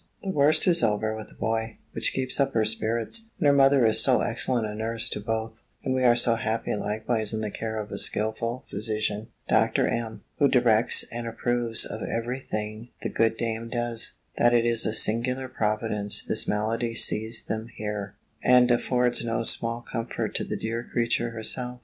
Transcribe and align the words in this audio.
The 0.23 0.31
worst 0.31 0.65
is 0.65 0.81
over 0.83 1.15
with 1.15 1.27
the 1.27 1.35
boy, 1.35 1.77
which 1.91 2.11
keeps 2.11 2.39
up 2.39 2.55
her 2.55 2.65
spirits; 2.65 3.29
and 3.37 3.45
her 3.45 3.53
mother 3.53 3.85
is 3.85 4.01
so 4.03 4.21
excellent 4.21 4.65
a 4.65 4.73
nurse 4.73 5.07
to 5.09 5.19
both, 5.19 5.61
and 5.83 5.93
we 5.93 6.03
are 6.03 6.15
so 6.15 6.33
happy 6.37 6.73
likewise 6.73 7.33
in 7.35 7.41
the 7.41 7.51
care 7.51 7.77
of 7.77 7.91
a 7.91 7.99
skilful 7.99 8.65
physician, 8.71 9.27
Dr. 9.47 9.87
M. 9.87 10.23
(who 10.39 10.47
directs 10.47 11.05
and 11.11 11.27
approves 11.27 11.85
of 11.85 12.01
every 12.01 12.39
thing 12.39 12.89
the 13.03 13.09
good 13.09 13.37
dame 13.37 13.69
does,) 13.69 14.13
that 14.39 14.55
it 14.55 14.65
is 14.65 14.87
a 14.87 14.93
singular 14.93 15.47
providence 15.47 16.23
this 16.23 16.47
malady 16.47 16.95
seized 16.95 17.47
them 17.47 17.67
here; 17.67 18.15
and 18.43 18.71
affords 18.71 19.23
no 19.23 19.43
small 19.43 19.81
comfort 19.81 20.33
to 20.33 20.43
the 20.43 20.57
dear 20.57 20.83
creature 20.91 21.29
herself. 21.29 21.79